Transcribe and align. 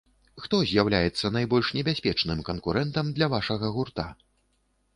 Хто 0.45 0.59
з'яўляецца 0.69 1.31
найбольш 1.35 1.69
небяспечным 1.77 2.43
канкурэнтам 2.49 3.13
для 3.19 3.31
вашага 3.37 3.73
гурта? 3.77 4.07